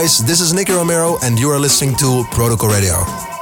guys, 0.00 0.18
this 0.18 0.40
is 0.40 0.52
Nicky 0.52 0.72
Romero, 0.72 1.18
and 1.24 1.40
you 1.40 1.50
are 1.50 1.58
listening 1.58 1.96
to 1.96 2.22
Protocol 2.30 2.70
Radio. 2.70 3.37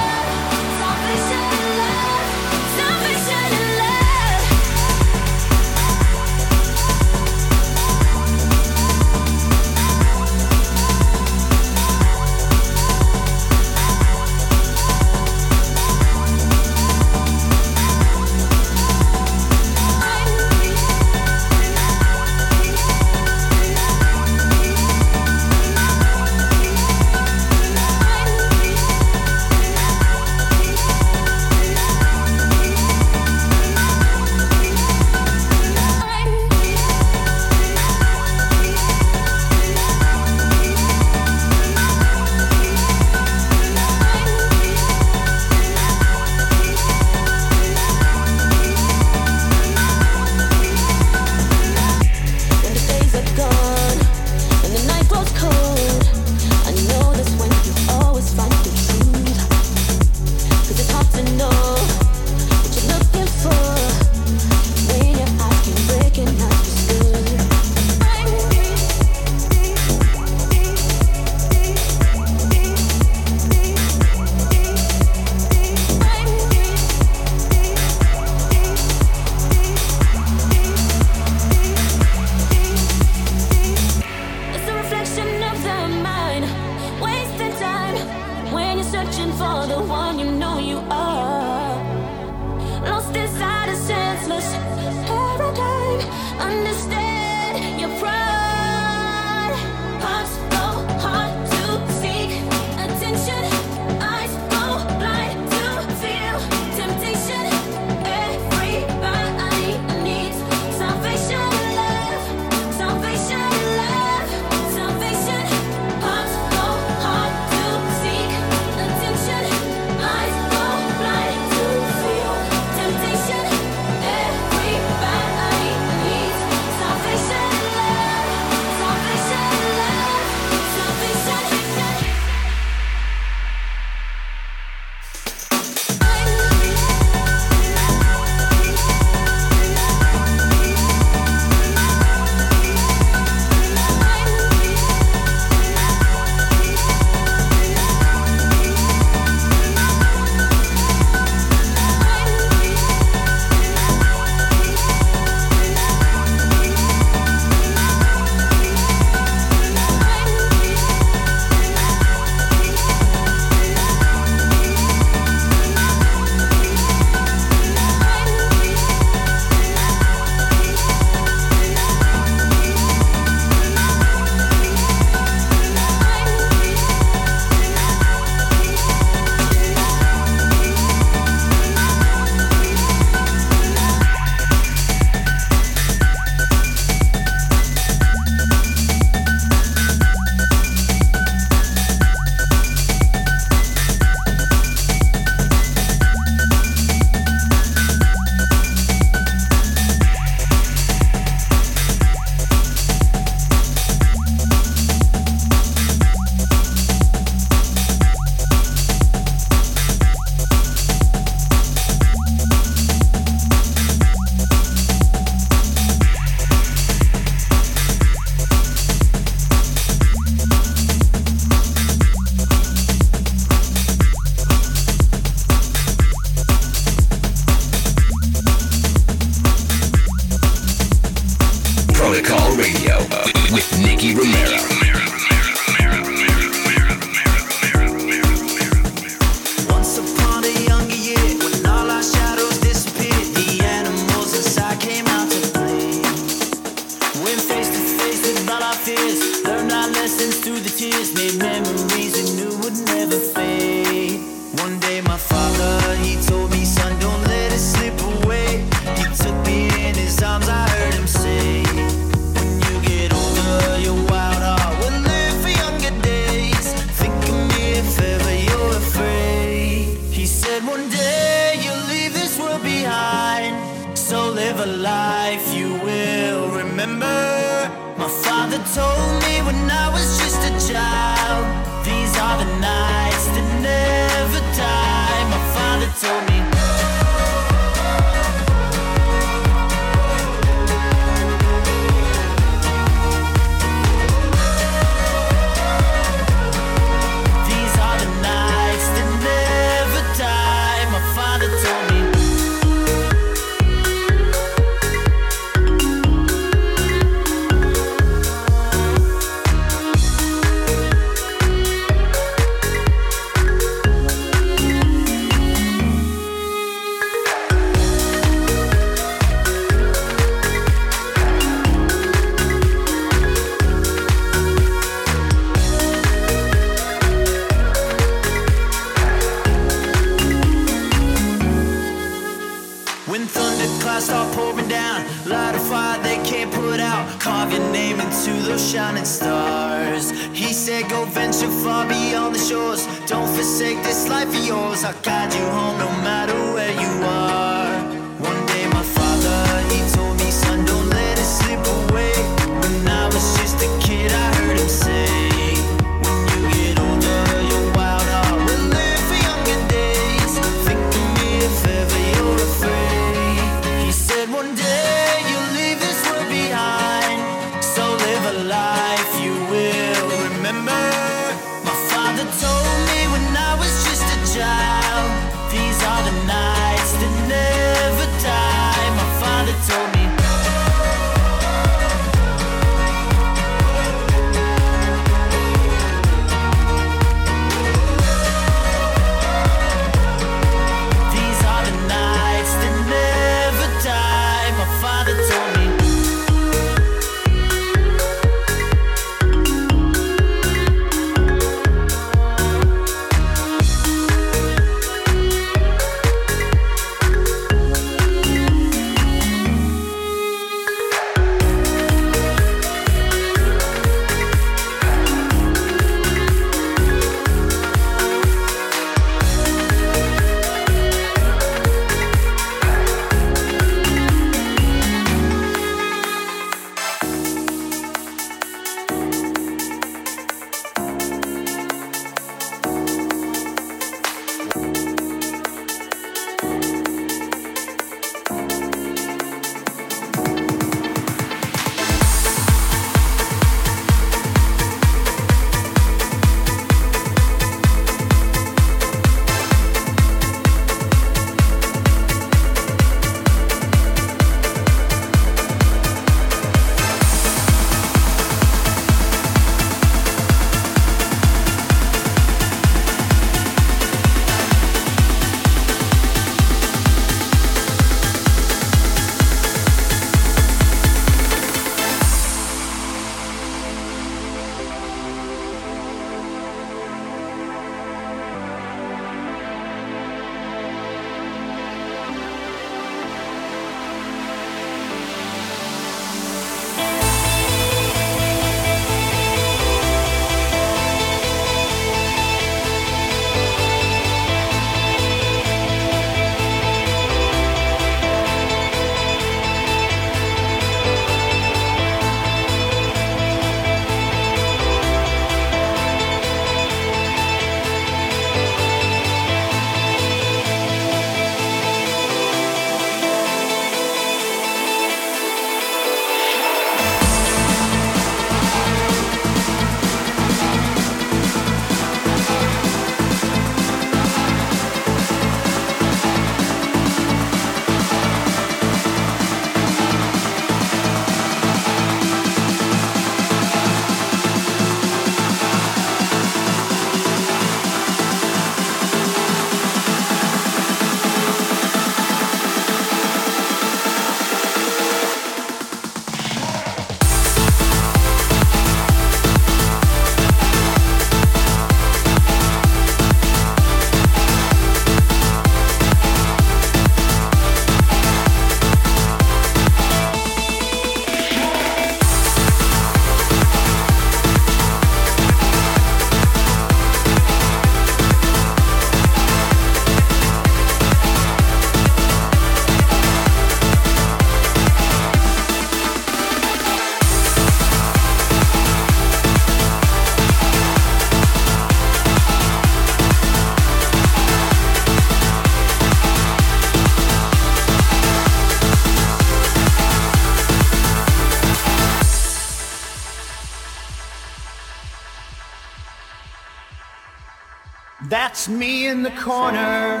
That's 598.40 598.58
me 598.58 598.86
in 598.86 599.02
the 599.02 599.10
corner. 599.10 600.00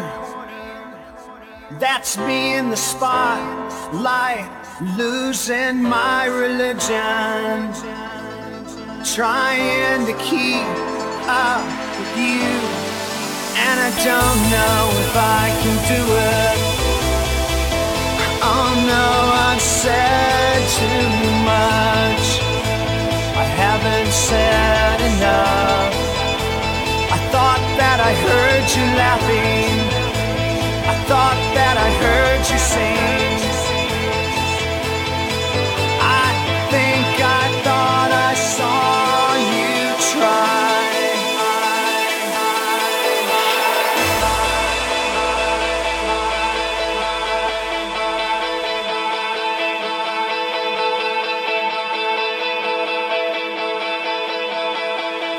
That's 1.78 2.16
me 2.16 2.54
in 2.56 2.70
the 2.70 2.76
spotlight, 2.76 4.48
losing 4.96 5.82
my 5.82 6.24
religion. 6.24 7.68
Trying 9.04 10.06
to 10.06 10.14
keep 10.24 10.64
up 11.28 11.66
with 11.98 12.16
you. 12.16 12.48
And 13.60 13.76
I 13.78 13.90
don't 14.08 14.40
know 14.54 14.80
if 15.04 15.14
I 15.14 15.44
can 15.60 15.76
do 15.92 16.02
it. 16.32 16.56
Oh 18.40 18.72
no, 18.88 19.08
I've 19.50 19.60
said 19.60 20.60
too 20.80 21.10
much. 21.44 22.26
I 23.36 23.44
haven't 23.60 24.12
said 24.12 24.98
enough. 25.12 25.92
I 27.12 27.18
thought 27.32 27.69
that 27.90 27.98
I 27.98 28.14
heard 28.26 28.66
you 28.76 28.86
laughing. 29.02 29.74
I 30.92 30.94
thought 31.10 31.40
that 31.58 31.76
I 31.86 31.90
heard 32.02 32.42
you 32.50 32.58
sing. 32.74 33.34
I 36.22 36.28
think 36.72 37.08
I 37.42 37.44
thought 37.66 38.10
I 38.30 38.34
saw 38.56 38.80
you 39.54 39.74
try. 40.12 40.70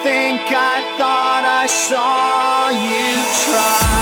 Think 0.03 0.41
I 0.51 0.75
thought 0.97 1.30
I 1.63 1.67
saw 1.67 2.69
you 2.69 3.13
I 3.45 4.00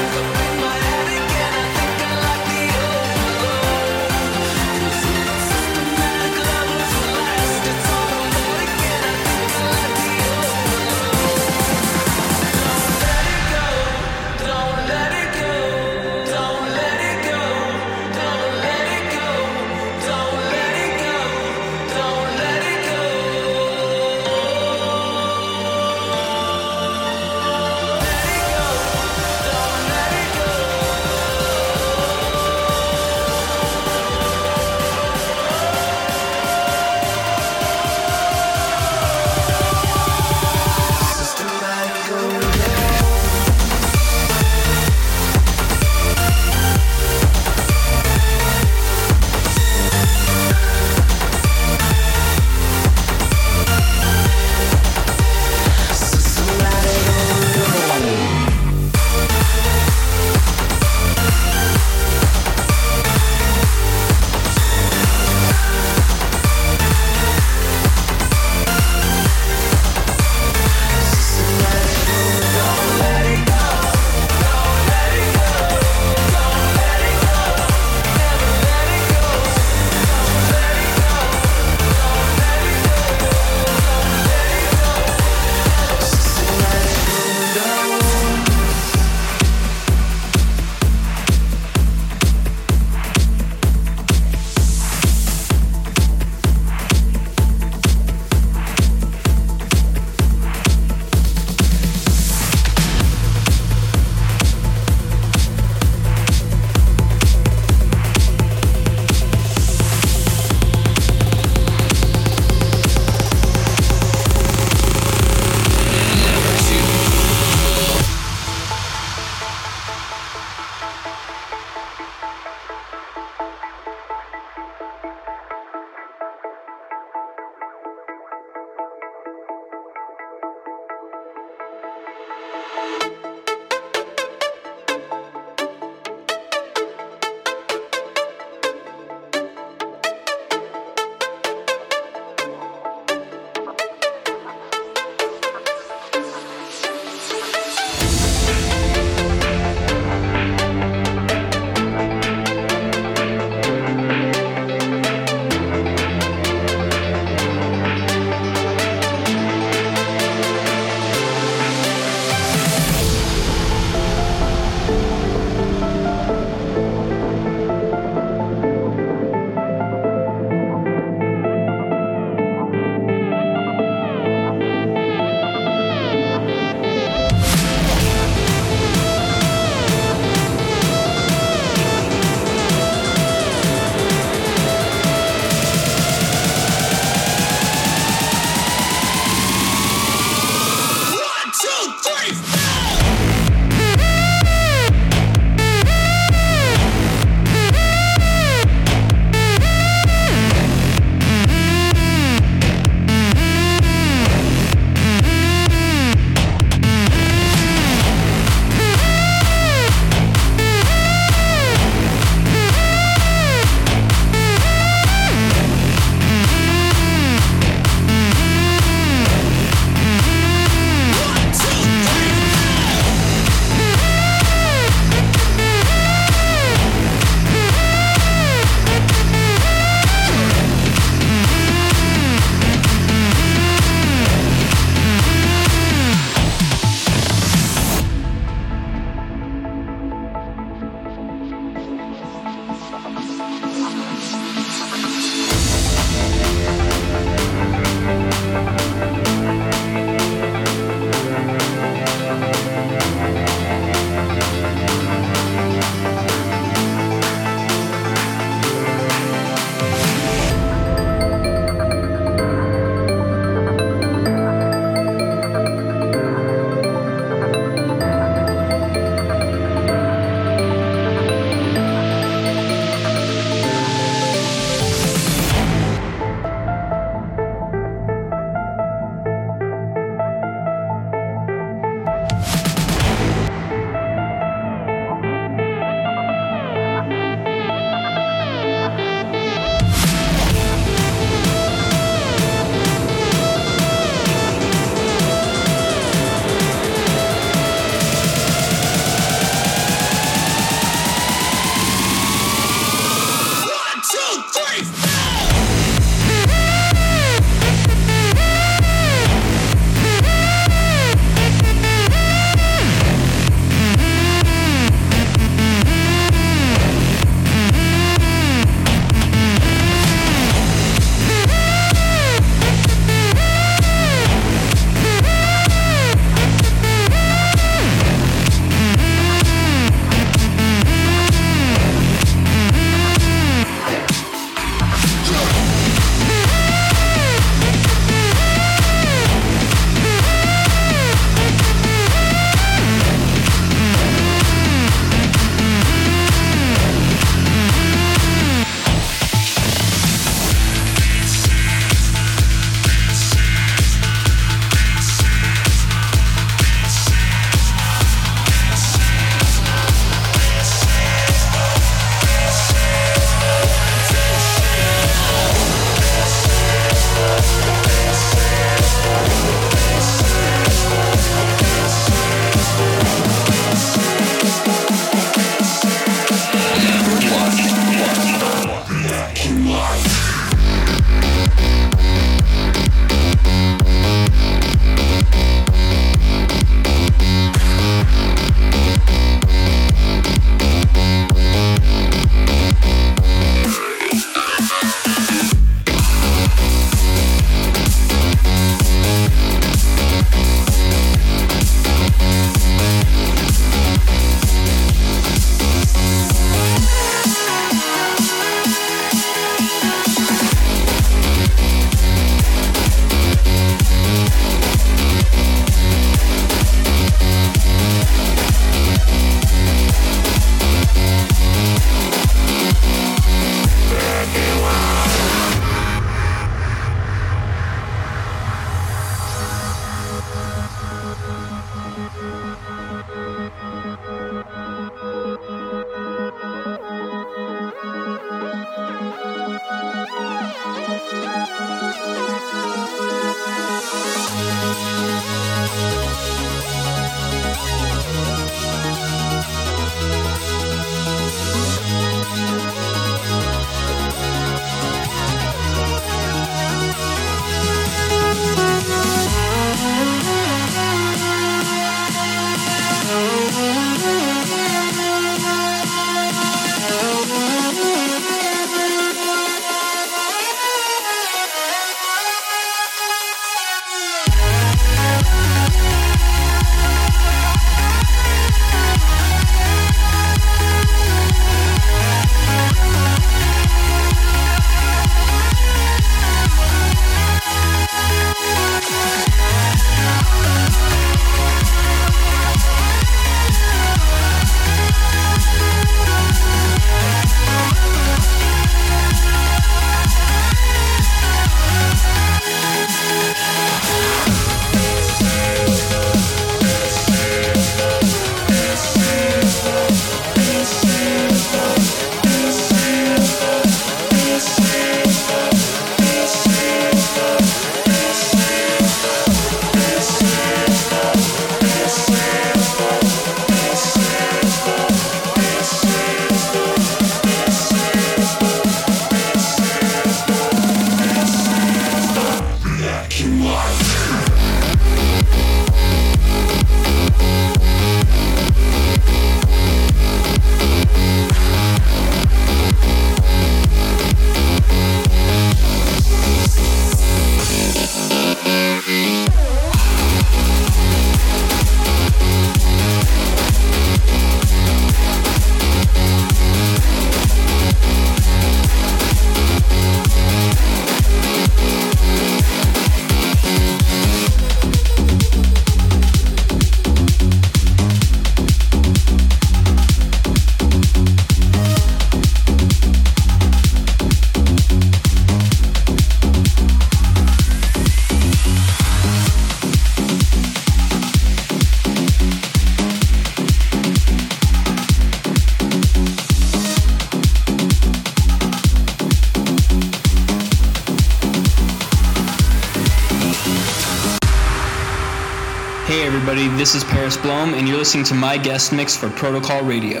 This 596.40 596.74
is 596.74 596.84
Paris 596.84 597.18
Blohm, 597.18 597.52
and 597.52 597.68
you're 597.68 597.76
listening 597.76 598.04
to 598.04 598.14
my 598.14 598.38
guest 598.38 598.72
mix 598.72 598.96
for 598.96 599.10
Protocol 599.10 599.62
Radio. 599.62 600.00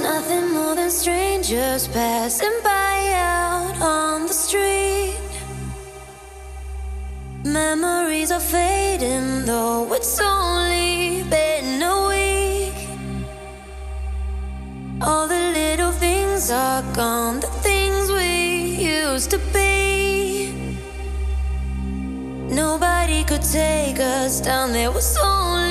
Nothing 0.00 0.54
more 0.54 0.74
than 0.74 0.90
strangers 0.90 1.86
passing 1.88 2.58
by 2.64 3.12
out 3.12 3.78
on 3.82 4.22
the 4.22 4.32
street. 4.32 5.20
Memories 7.44 8.30
are 8.30 8.40
fading, 8.40 9.44
though 9.44 9.92
it's 9.92 10.18
only 10.18 11.22
been 11.24 11.82
a 11.82 12.08
week. 12.08 12.88
All 15.02 15.28
the 15.28 15.52
little 15.52 15.92
things 15.92 16.50
are 16.50 16.82
gone, 16.94 17.40
the 17.40 17.46
things 17.60 18.10
we 18.10 18.86
used 18.86 19.30
to 19.32 19.38
be. 19.52 19.67
Could 23.28 23.42
take 23.42 24.00
us 24.00 24.40
down, 24.40 24.72
there 24.72 24.90
was 24.90 25.14
only 25.18 25.67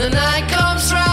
the 0.00 0.08
night 0.08 0.48
comes 0.48 0.94
round, 0.94 1.09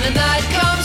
when 0.00 0.12
the 0.12 0.20
night 0.20 0.42
comes 0.50 0.77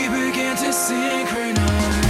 we 0.00 0.08
began 0.08 0.56
to 0.56 0.72
synchronize. 0.72 2.07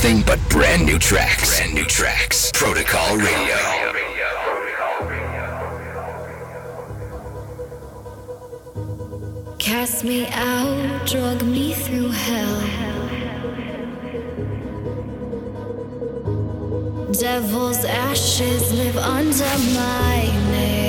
nothing 0.00 0.22
but 0.22 0.38
brand 0.48 0.86
new 0.86 0.96
tracks. 0.96 1.58
Brand 1.58 1.74
new 1.74 1.84
tracks. 1.84 2.52
Protocol 2.54 3.16
Radio. 3.16 3.56
Cast 9.58 10.04
me 10.04 10.28
out, 10.28 11.04
drug 11.04 11.42
me 11.42 11.72
through 11.72 12.10
hell. 12.10 12.60
Devil's 17.12 17.84
ashes 17.84 18.72
live 18.72 18.96
under 18.96 19.52
my 19.74 20.50
name. 20.52 20.87